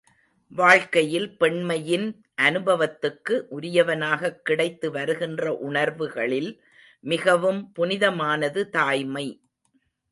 [0.51, 2.07] வாழ்க்கையில் பெண்மையின்
[2.41, 6.51] அநுபவத்துக்கு உரியனவாகக் கிடைத்து வருகிற உணர்வுகளில்
[6.99, 9.27] மிகவும் புனிதமானது தாய்மை.